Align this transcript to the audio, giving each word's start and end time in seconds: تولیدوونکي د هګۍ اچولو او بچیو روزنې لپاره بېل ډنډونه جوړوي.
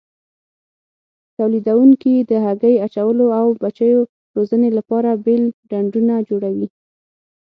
تولیدوونکي 1.37 2.13
د 2.29 2.31
هګۍ 2.45 2.75
اچولو 2.85 3.25
او 3.39 3.45
بچیو 3.63 3.99
روزنې 4.35 4.69
لپاره 4.77 5.09
بېل 5.25 5.43
ډنډونه 5.69 6.15
جوړوي. 6.29 6.67